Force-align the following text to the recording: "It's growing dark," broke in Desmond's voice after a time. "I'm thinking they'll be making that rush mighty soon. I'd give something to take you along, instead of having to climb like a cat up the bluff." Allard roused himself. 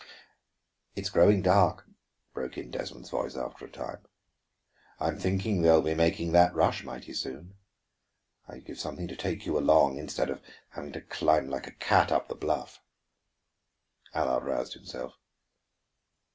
"It's 0.95 1.11
growing 1.11 1.43
dark," 1.43 1.85
broke 2.33 2.57
in 2.57 2.71
Desmond's 2.71 3.11
voice 3.11 3.37
after 3.37 3.65
a 3.65 3.69
time. 3.71 4.03
"I'm 4.99 5.19
thinking 5.19 5.61
they'll 5.61 5.83
be 5.83 5.93
making 5.93 6.31
that 6.31 6.55
rush 6.55 6.83
mighty 6.83 7.13
soon. 7.13 7.53
I'd 8.47 8.65
give 8.65 8.79
something 8.79 9.07
to 9.09 9.15
take 9.15 9.45
you 9.45 9.59
along, 9.59 9.97
instead 9.99 10.31
of 10.31 10.41
having 10.71 10.91
to 10.93 11.01
climb 11.01 11.49
like 11.51 11.67
a 11.67 11.71
cat 11.77 12.11
up 12.11 12.29
the 12.29 12.33
bluff." 12.35 12.81
Allard 14.15 14.43
roused 14.45 14.73
himself. 14.73 15.13